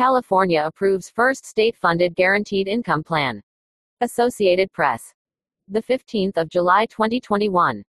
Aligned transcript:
California 0.00 0.64
approves 0.64 1.10
first 1.10 1.44
state 1.44 1.76
funded 1.76 2.14
guaranteed 2.14 2.66
income 2.66 3.04
plan. 3.04 3.42
Associated 4.00 4.72
Press. 4.72 5.12
The 5.68 5.82
15th 5.82 6.38
of 6.38 6.48
July 6.48 6.86
2021. 6.86 7.82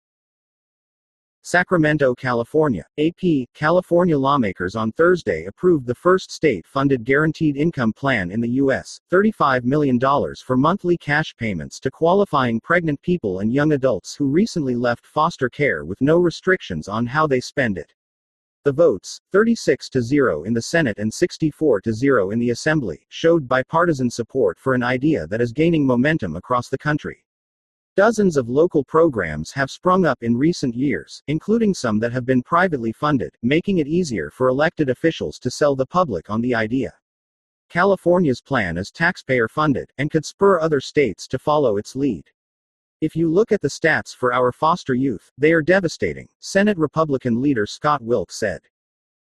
Sacramento, 1.43 2.13
California. 2.17 2.85
AP, 2.99 3.47
California 3.55 4.19
lawmakers 4.19 4.75
on 4.75 4.91
Thursday 4.91 5.45
approved 5.45 5.87
the 5.87 5.95
first 5.95 6.33
state 6.33 6.67
funded 6.67 7.05
guaranteed 7.05 7.57
income 7.57 7.93
plan 7.93 8.33
in 8.33 8.41
the 8.41 8.57
U.S., 8.65 8.99
$35 9.13 9.63
million 9.63 10.01
for 10.45 10.57
monthly 10.57 10.97
cash 10.97 11.33
payments 11.39 11.79
to 11.79 11.93
qualifying 11.93 12.59
pregnant 12.59 13.01
people 13.03 13.39
and 13.39 13.55
young 13.55 13.71
adults 13.71 14.17
who 14.17 14.27
recently 14.27 14.75
left 14.75 15.07
foster 15.07 15.49
care 15.49 15.85
with 15.85 16.01
no 16.01 16.19
restrictions 16.19 16.89
on 16.89 17.07
how 17.07 17.29
they 17.29 17.39
spend 17.39 17.79
it. 17.79 17.95
The 18.63 18.73
votes, 18.73 19.23
36 19.33 19.89
to 19.89 20.03
0 20.03 20.43
in 20.43 20.53
the 20.53 20.61
Senate 20.61 20.99
and 20.99 21.13
64 21.13 21.81
to 21.81 21.95
0 21.95 22.31
in 22.31 22.39
the 22.39 22.51
Assembly, 22.51 23.07
showed 23.09 23.49
bipartisan 23.49 24.11
support 24.11 24.59
for 24.59 24.75
an 24.75 24.83
idea 24.83 25.27
that 25.29 25.41
is 25.41 25.51
gaining 25.51 25.87
momentum 25.87 26.37
across 26.37 26.69
the 26.69 26.77
country. 26.77 27.25
Dozens 27.97 28.37
of 28.37 28.51
local 28.51 28.85
programs 28.85 29.51
have 29.53 29.71
sprung 29.71 30.05
up 30.05 30.23
in 30.23 30.37
recent 30.37 30.75
years, 30.75 31.23
including 31.27 31.73
some 31.73 31.99
that 32.01 32.13
have 32.13 32.27
been 32.27 32.43
privately 32.43 32.93
funded, 32.93 33.35
making 33.43 33.79
it 33.79 33.87
easier 33.87 34.31
for 34.31 34.49
elected 34.49 34.91
officials 34.91 35.39
to 35.39 35.51
sell 35.51 35.75
the 35.75 35.87
public 35.87 36.29
on 36.29 36.43
the 36.43 36.55
idea. 36.55 36.93
California's 37.71 38.43
plan 38.43 38.77
is 38.77 38.91
taxpayer 38.91 39.49
funded, 39.49 39.91
and 39.97 40.11
could 40.11 40.27
spur 40.27 40.61
other 40.61 40.83
states 40.83 41.27
to 41.29 41.39
follow 41.39 41.79
its 41.79 41.97
lead. 41.97 42.31
If 43.01 43.17
you 43.17 43.33
look 43.33 43.51
at 43.51 43.63
the 43.63 43.69
stats 43.69 44.15
for 44.15 44.31
our 44.31 44.53
foster 44.53 44.93
youth, 44.93 45.33
they 45.39 45.55
are 45.55 45.63
devastating, 45.63 46.29
Senate 46.39 46.77
Republican 46.77 47.41
leader 47.41 47.65
Scott 47.65 48.03
Wilk 48.03 48.31
said. 48.31 48.61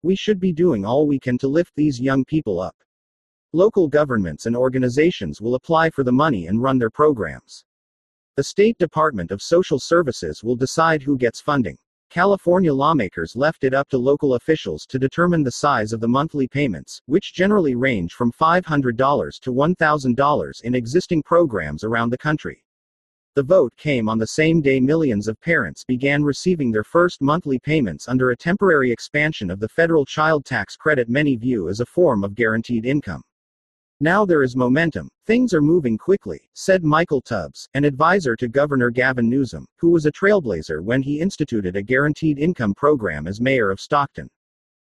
We 0.03 0.17
should 0.17 0.39
be 0.39 0.53
doing 0.53 0.85
all 0.85 1.07
we 1.07 1.19
can 1.19 1.39
to 1.39 1.49
lift 1.49 1.73
these 1.75 1.99
young 1.99 2.27
people 2.27 2.61
up. 2.61 2.77
Local 3.55 3.89
governments 3.89 4.45
and 4.45 4.55
organizations 4.55 5.41
will 5.41 5.55
apply 5.55 5.89
for 5.89 6.05
the 6.05 6.13
money 6.13 6.47
and 6.47 6.63
run 6.63 6.79
their 6.79 6.91
programs. 6.91 7.65
The 8.37 8.45
State 8.45 8.77
Department 8.77 9.31
of 9.31 9.41
Social 9.41 9.79
Services 9.79 10.45
will 10.45 10.57
decide 10.57 11.03
who 11.03 11.17
gets 11.17 11.41
funding. 11.41 11.79
California 12.11 12.75
lawmakers 12.75 13.35
left 13.35 13.65
it 13.65 13.73
up 13.73 13.89
to 13.89 13.97
local 13.97 14.35
officials 14.35 14.85
to 14.87 14.99
determine 14.99 15.43
the 15.43 15.51
size 15.53 15.95
of 15.95 16.01
the 16.01 16.09
monthly 16.09 16.47
payments, 16.47 17.01
which 17.07 17.33
generally 17.33 17.77
range 17.77 18.13
from 18.13 18.31
$500 18.31 19.41
to 19.41 19.53
$1,000 19.55 20.61
in 20.61 20.75
existing 20.75 21.23
programs 21.23 21.83
around 21.83 22.11
the 22.11 22.19
country. 22.19 22.64
The 23.37 23.43
vote 23.43 23.77
came 23.77 24.09
on 24.09 24.19
the 24.19 24.29
same 24.29 24.61
day 24.61 24.79
millions 24.79 25.27
of 25.27 25.41
parents 25.41 25.83
began 25.83 26.23
receiving 26.23 26.71
their 26.71 26.85
first 26.85 27.21
monthly 27.21 27.59
payments 27.59 28.07
under 28.07 28.31
a 28.31 28.37
temporary 28.37 28.93
expansion 28.93 29.51
of 29.51 29.59
the 29.59 29.69
federal 29.69 30.05
child 30.05 30.45
tax 30.45 30.77
credit 30.77 31.09
many 31.09 31.35
view 31.35 31.69
as 31.69 31.81
a 31.81 31.87
form 31.87 32.23
of 32.23 32.37
guaranteed 32.37 32.87
income. 32.87 33.25
Now 34.01 34.25
there 34.25 34.45
is 34.45 34.55
momentum. 34.55 35.09
Things 35.27 35.53
are 35.53 35.61
moving 35.61 35.99
quickly, 35.99 36.49
said 36.53 36.85
Michael 36.85 37.21
Tubbs, 37.21 37.69
an 37.75 37.85
advisor 37.85 38.37
to 38.37 38.47
Governor 38.47 38.91
Gavin 38.91 39.29
Newsom, 39.29 39.67
who 39.79 39.91
was 39.91 40.07
a 40.07 40.13
trailblazer 40.13 40.81
when 40.81 41.03
he 41.03 41.19
instituted 41.19 41.75
a 41.75 41.83
guaranteed 41.83 42.39
income 42.39 42.73
program 42.73 43.27
as 43.27 43.41
mayor 43.41 43.69
of 43.73 43.81
Stockton. 43.81 44.31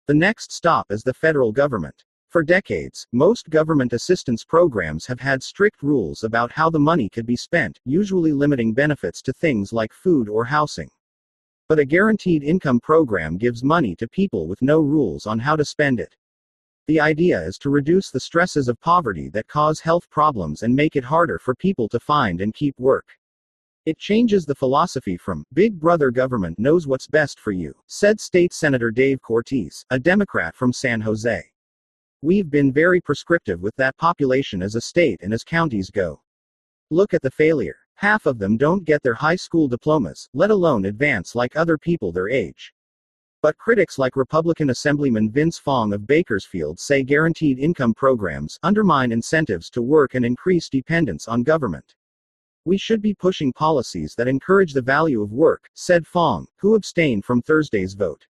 The 0.08 0.14
next 0.14 0.52
stop 0.52 0.92
is 0.92 1.04
the 1.04 1.14
federal 1.14 1.54
government. 1.54 2.04
For 2.36 2.44
decades, 2.44 3.08
most 3.14 3.50
government 3.50 3.94
assistance 3.94 4.44
programs 4.44 5.06
have 5.06 5.22
had 5.22 5.42
strict 5.42 5.82
rules 5.82 6.26
about 6.26 6.52
how 6.52 6.70
the 6.70 6.78
money 6.78 7.08
could 7.08 7.26
be 7.26 7.38
spent, 7.38 7.80
usually 7.86 8.34
limiting 8.34 8.74
benefits 8.74 9.22
to 9.22 9.32
things 9.32 9.72
like 9.72 9.94
food 9.94 10.28
or 10.28 10.44
housing. 10.44 10.90
But 11.70 11.80
a 11.80 11.86
guaranteed 11.86 12.44
income 12.44 12.82
program 12.82 13.38
gives 13.38 13.64
money 13.64 13.96
to 13.96 14.10
people 14.10 14.50
with 14.50 14.62
no 14.62 14.82
rules 14.82 15.26
on 15.26 15.40
how 15.40 15.56
to 15.56 15.64
spend 15.64 16.02
it. 16.02 16.14
The 16.88 17.00
idea 17.00 17.42
is 17.42 17.58
to 17.60 17.70
reduce 17.70 18.12
the 18.12 18.20
stresses 18.20 18.68
of 18.68 18.82
poverty 18.82 19.30
that 19.30 19.48
cause 19.48 19.80
health 19.80 20.10
problems 20.10 20.64
and 20.64 20.76
make 20.76 20.98
it 20.98 21.06
harder 21.06 21.40
for 21.40 21.56
people 21.56 21.88
to 21.88 22.02
find 22.02 22.42
and 22.42 22.54
keep 22.54 22.78
work. 22.78 23.18
It 23.86 23.98
changes 23.98 24.46
the 24.46 24.56
philosophy 24.56 25.16
from 25.16 25.46
Big 25.54 25.80
Brother 25.80 26.12
government 26.12 26.60
knows 26.60 26.86
what's 26.86 27.08
best 27.08 27.40
for 27.40 27.54
you, 27.54 27.74
said 27.88 28.20
State 28.20 28.52
Senator 28.52 28.92
Dave 28.92 29.22
Cortese, 29.22 29.86
a 29.90 29.98
Democrat 29.98 30.54
from 30.54 30.74
San 30.74 31.00
Jose. 31.00 31.42
We've 32.26 32.50
been 32.50 32.74
very 32.74 33.02
prescriptive 33.02 33.62
with 33.62 33.76
that 33.76 33.96
population 33.98 34.64
as 34.64 34.74
a 34.74 34.82
state 34.82 35.20
and 35.22 35.32
as 35.32 35.44
counties 35.44 35.92
go. 35.92 36.24
Look 36.90 37.14
at 37.14 37.22
the 37.22 37.30
failure. 37.30 37.76
Half 37.94 38.26
of 38.26 38.40
them 38.40 38.58
don't 38.58 38.84
get 38.84 39.04
their 39.04 39.14
high 39.14 39.36
school 39.36 39.68
diplomas, 39.68 40.28
let 40.34 40.50
alone 40.50 40.86
advance 40.86 41.36
like 41.36 41.56
other 41.56 41.78
people 41.78 42.12
their 42.12 42.28
age. 42.28 42.74
But 43.44 43.60
critics 43.60 44.00
like 44.00 44.16
Republican 44.16 44.72
Assemblyman 44.72 45.30
Vince 45.30 45.60
Fong 45.60 45.94
of 45.94 46.08
Bakersfield 46.08 46.80
say 46.80 47.04
guaranteed 47.04 47.60
income 47.60 47.94
programs 47.94 48.58
undermine 48.64 49.12
incentives 49.12 49.70
to 49.70 49.84
work 49.84 50.16
and 50.16 50.26
increase 50.26 50.68
dependence 50.68 51.28
on 51.28 51.44
government. 51.44 51.94
We 52.66 52.80
should 52.80 53.04
be 53.04 53.14
pushing 53.14 53.54
policies 53.54 54.16
that 54.16 54.28
encourage 54.28 54.74
the 54.74 54.82
value 54.82 55.22
of 55.22 55.32
work, 55.32 55.70
said 55.76 56.08
Fong, 56.08 56.48
who 56.58 56.74
abstained 56.74 57.24
from 57.24 57.44
Thursday's 57.44 57.94
vote. 57.94 58.26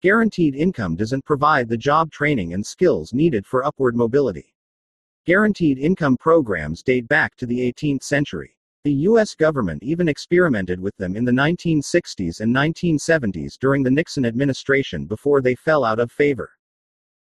Guaranteed 0.00 0.54
income 0.54 0.94
doesn't 0.94 1.24
provide 1.24 1.68
the 1.68 1.76
job 1.76 2.12
training 2.12 2.54
and 2.54 2.64
skills 2.64 3.12
needed 3.12 3.44
for 3.44 3.64
upward 3.64 3.96
mobility. 3.96 4.54
Guaranteed 5.26 5.76
income 5.76 6.16
programs 6.16 6.84
date 6.84 7.08
back 7.08 7.34
to 7.34 7.46
the 7.46 7.72
18th 7.72 8.04
century. 8.04 8.56
The 8.84 8.92
U.S. 8.92 9.34
government 9.34 9.82
even 9.82 10.06
experimented 10.06 10.78
with 10.78 10.96
them 10.98 11.16
in 11.16 11.24
the 11.24 11.32
1960s 11.32 12.38
and 12.38 12.54
1970s 12.54 13.58
during 13.58 13.82
the 13.82 13.90
Nixon 13.90 14.24
administration 14.24 15.04
before 15.04 15.40
they 15.40 15.56
fell 15.56 15.84
out 15.84 15.98
of 15.98 16.12
favor. 16.12 16.52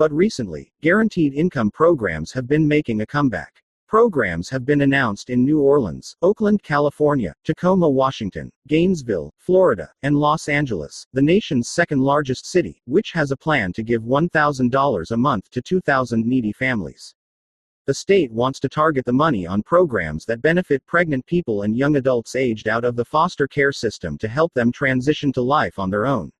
But 0.00 0.10
recently, 0.12 0.72
guaranteed 0.82 1.34
income 1.34 1.70
programs 1.70 2.32
have 2.32 2.48
been 2.48 2.66
making 2.66 3.00
a 3.00 3.06
comeback. 3.06 3.62
Programs 3.88 4.48
have 4.48 4.64
been 4.64 4.80
announced 4.80 5.30
in 5.30 5.44
New 5.44 5.60
Orleans, 5.60 6.16
Oakland, 6.20 6.60
California, 6.64 7.32
Tacoma, 7.44 7.88
Washington, 7.88 8.50
Gainesville, 8.66 9.32
Florida, 9.38 9.92
and 10.02 10.16
Los 10.16 10.48
Angeles, 10.48 11.06
the 11.12 11.22
nation's 11.22 11.68
second 11.68 12.00
largest 12.00 12.46
city, 12.46 12.82
which 12.86 13.12
has 13.12 13.30
a 13.30 13.36
plan 13.36 13.72
to 13.74 13.84
give 13.84 14.02
$1,000 14.02 15.10
a 15.12 15.16
month 15.16 15.48
to 15.52 15.62
2,000 15.62 16.26
needy 16.26 16.52
families. 16.52 17.14
The 17.86 17.94
state 17.94 18.32
wants 18.32 18.58
to 18.58 18.68
target 18.68 19.04
the 19.04 19.12
money 19.12 19.46
on 19.46 19.62
programs 19.62 20.24
that 20.24 20.42
benefit 20.42 20.84
pregnant 20.86 21.24
people 21.26 21.62
and 21.62 21.76
young 21.76 21.94
adults 21.94 22.34
aged 22.34 22.66
out 22.66 22.84
of 22.84 22.96
the 22.96 23.04
foster 23.04 23.46
care 23.46 23.70
system 23.70 24.18
to 24.18 24.26
help 24.26 24.52
them 24.54 24.72
transition 24.72 25.30
to 25.34 25.42
life 25.42 25.78
on 25.78 25.90
their 25.90 26.06
own. 26.06 26.32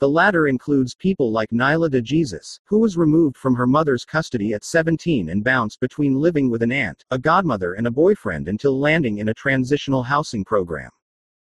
The 0.00 0.08
latter 0.08 0.46
includes 0.46 0.94
people 0.94 1.32
like 1.32 1.50
Nyla 1.50 1.90
de 1.90 2.00
Jesus, 2.00 2.60
who 2.66 2.78
was 2.78 2.96
removed 2.96 3.36
from 3.36 3.56
her 3.56 3.66
mother's 3.66 4.04
custody 4.04 4.54
at 4.54 4.62
17 4.62 5.28
and 5.28 5.42
bounced 5.42 5.80
between 5.80 6.14
living 6.14 6.48
with 6.50 6.62
an 6.62 6.70
aunt, 6.70 7.04
a 7.10 7.18
godmother, 7.18 7.72
and 7.72 7.84
a 7.84 7.90
boyfriend 7.90 8.46
until 8.46 8.78
landing 8.78 9.18
in 9.18 9.30
a 9.30 9.34
transitional 9.34 10.04
housing 10.04 10.44
program. 10.44 10.90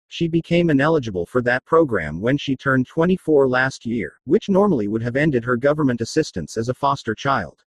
She 0.07 0.29
became 0.29 0.71
ineligible 0.71 1.27
for 1.27 1.43
that 1.43 1.65
program 1.65 2.21
when 2.21 2.39
she 2.39 2.55
turned 2.55 2.87
24 2.87 3.49
last 3.49 3.85
year, 3.85 4.13
which 4.25 4.49
normally 4.49 4.87
would 4.87 5.03
have 5.03 5.17
ended 5.17 5.43
her 5.45 5.57
government 5.57 6.01
assistance 6.01 6.57
as 6.57 6.69
a 6.69 6.75
foster 6.75 7.17
child. 7.17 7.65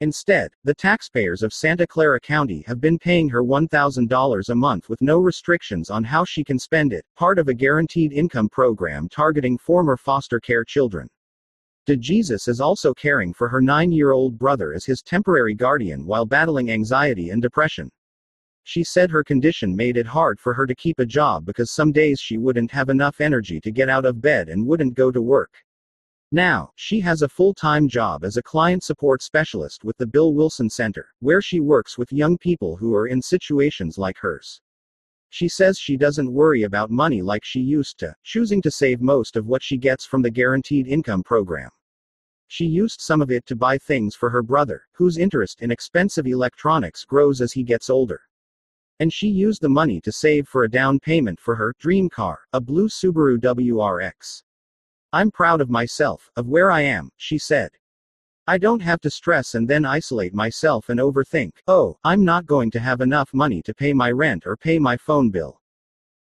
Instead, 0.00 0.52
the 0.62 0.74
taxpayers 0.74 1.42
of 1.42 1.54
Santa 1.54 1.86
Clara 1.86 2.20
County 2.20 2.62
have 2.66 2.82
been 2.82 2.98
paying 2.98 3.30
her 3.30 3.42
$1,000 3.42 4.48
a 4.50 4.54
month 4.54 4.90
with 4.90 5.00
no 5.00 5.18
restrictions 5.18 5.88
on 5.88 6.04
how 6.04 6.22
she 6.22 6.44
can 6.44 6.58
spend 6.58 6.92
it, 6.92 7.06
part 7.16 7.38
of 7.38 7.48
a 7.48 7.54
guaranteed 7.54 8.12
income 8.12 8.50
program 8.50 9.08
targeting 9.08 9.56
former 9.56 9.96
foster 9.96 10.38
care 10.38 10.64
children. 10.64 11.08
DeJesus 11.88 12.46
is 12.46 12.60
also 12.60 12.92
caring 12.92 13.32
for 13.32 13.48
her 13.48 13.62
nine 13.62 13.90
year 13.90 14.12
old 14.12 14.38
brother 14.38 14.74
as 14.74 14.84
his 14.84 15.00
temporary 15.00 15.54
guardian 15.54 16.04
while 16.04 16.26
battling 16.26 16.70
anxiety 16.70 17.30
and 17.30 17.40
depression. 17.40 17.90
She 18.64 18.84
said 18.84 19.10
her 19.10 19.24
condition 19.24 19.74
made 19.74 19.96
it 19.96 20.06
hard 20.06 20.38
for 20.38 20.52
her 20.52 20.66
to 20.66 20.74
keep 20.74 20.98
a 20.98 21.06
job 21.06 21.46
because 21.46 21.70
some 21.70 21.90
days 21.90 22.20
she 22.20 22.36
wouldn't 22.36 22.70
have 22.72 22.90
enough 22.90 23.22
energy 23.22 23.60
to 23.60 23.70
get 23.70 23.88
out 23.88 24.04
of 24.04 24.20
bed 24.20 24.50
and 24.50 24.66
wouldn't 24.66 24.92
go 24.92 25.10
to 25.10 25.22
work. 25.22 25.64
Now, 26.32 26.72
she 26.74 26.98
has 27.00 27.22
a 27.22 27.28
full 27.28 27.54
time 27.54 27.86
job 27.86 28.24
as 28.24 28.36
a 28.36 28.42
client 28.42 28.82
support 28.82 29.22
specialist 29.22 29.84
with 29.84 29.96
the 29.96 30.06
Bill 30.08 30.34
Wilson 30.34 30.68
Center, 30.68 31.08
where 31.20 31.40
she 31.40 31.60
works 31.60 31.96
with 31.96 32.12
young 32.12 32.36
people 32.36 32.76
who 32.76 32.96
are 32.96 33.06
in 33.06 33.22
situations 33.22 33.96
like 33.96 34.18
hers. 34.18 34.60
She 35.30 35.48
says 35.48 35.78
she 35.78 35.96
doesn't 35.96 36.32
worry 36.32 36.64
about 36.64 36.90
money 36.90 37.22
like 37.22 37.44
she 37.44 37.60
used 37.60 37.98
to, 37.98 38.16
choosing 38.24 38.60
to 38.62 38.72
save 38.72 39.00
most 39.00 39.36
of 39.36 39.46
what 39.46 39.62
she 39.62 39.76
gets 39.76 40.04
from 40.04 40.22
the 40.22 40.30
Guaranteed 40.30 40.88
Income 40.88 41.22
Program. 41.22 41.70
She 42.48 42.64
used 42.64 43.00
some 43.00 43.20
of 43.20 43.30
it 43.30 43.46
to 43.46 43.54
buy 43.56 43.78
things 43.78 44.16
for 44.16 44.30
her 44.30 44.42
brother, 44.42 44.82
whose 44.92 45.18
interest 45.18 45.62
in 45.62 45.70
expensive 45.70 46.26
electronics 46.26 47.04
grows 47.04 47.40
as 47.40 47.52
he 47.52 47.62
gets 47.62 47.90
older. 47.90 48.22
And 48.98 49.12
she 49.12 49.28
used 49.28 49.62
the 49.62 49.68
money 49.68 50.00
to 50.00 50.10
save 50.10 50.48
for 50.48 50.64
a 50.64 50.70
down 50.70 50.98
payment 50.98 51.38
for 51.38 51.54
her 51.54 51.74
dream 51.78 52.08
car, 52.08 52.40
a 52.52 52.60
blue 52.60 52.88
Subaru 52.88 53.38
WRX. 53.38 54.42
I'm 55.12 55.30
proud 55.30 55.60
of 55.60 55.70
myself, 55.70 56.30
of 56.36 56.48
where 56.48 56.70
I 56.70 56.82
am, 56.82 57.10
she 57.16 57.38
said. 57.38 57.70
I 58.48 58.58
don't 58.58 58.80
have 58.80 59.00
to 59.00 59.10
stress 59.10 59.54
and 59.54 59.66
then 59.66 59.84
isolate 59.84 60.34
myself 60.34 60.88
and 60.88 61.00
overthink, 61.00 61.52
oh, 61.66 61.98
I'm 62.04 62.24
not 62.24 62.46
going 62.46 62.70
to 62.72 62.80
have 62.80 63.00
enough 63.00 63.34
money 63.34 63.60
to 63.62 63.74
pay 63.74 63.92
my 63.92 64.10
rent 64.10 64.46
or 64.46 64.56
pay 64.56 64.78
my 64.78 64.96
phone 64.96 65.30
bill. 65.30 65.60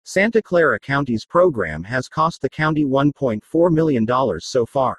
Santa 0.04 0.42
Clara 0.42 0.78
County's 0.78 1.24
program 1.24 1.84
has 1.84 2.08
cost 2.08 2.42
the 2.42 2.50
county 2.50 2.84
$1.4 2.84 3.72
million 3.72 4.40
so 4.40 4.66
far. 4.66 4.98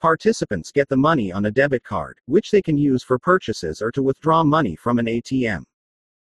Participants 0.00 0.70
get 0.70 0.88
the 0.88 0.96
money 0.96 1.32
on 1.32 1.46
a 1.46 1.50
debit 1.50 1.82
card, 1.82 2.18
which 2.26 2.50
they 2.50 2.60
can 2.60 2.76
use 2.76 3.02
for 3.02 3.18
purchases 3.18 3.80
or 3.80 3.90
to 3.92 4.02
withdraw 4.02 4.42
money 4.42 4.76
from 4.76 4.98
an 4.98 5.06
ATM. 5.06 5.64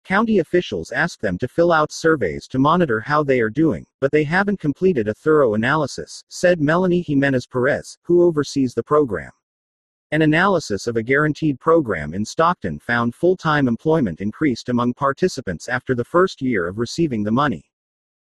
County 0.06 0.38
officials 0.38 0.92
ask 0.92 1.20
them 1.20 1.36
to 1.40 1.48
fill 1.48 1.72
out 1.72 1.92
surveys 1.92 2.48
to 2.50 2.60
monitor 2.60 3.00
how 3.00 3.24
they 3.24 3.42
are 3.42 3.50
doing, 3.50 3.88
but 4.00 4.12
they 4.12 4.24
haven't 4.24 4.60
completed 4.60 5.08
a 5.08 5.16
thorough 5.16 5.56
analysis, 5.56 6.24
said 6.30 6.62
Melanie 6.62 7.02
Jimenez 7.02 7.48
Perez, 7.48 7.98
who 8.04 8.22
oversees 8.22 8.76
the 8.76 8.84
program. 8.84 9.32
An 10.12 10.22
analysis 10.22 10.86
of 10.86 10.96
a 10.96 11.02
guaranteed 11.02 11.60
program 11.60 12.14
in 12.14 12.24
Stockton 12.24 12.78
found 12.78 13.16
full 13.16 13.36
time 13.36 13.68
employment 13.68 14.22
increased 14.22 14.70
among 14.70 14.94
participants 14.94 15.68
after 15.68 15.96
the 15.96 16.06
first 16.06 16.40
year 16.40 16.68
of 16.68 16.78
receiving 16.78 17.24
the 17.24 17.32
money. 17.32 17.64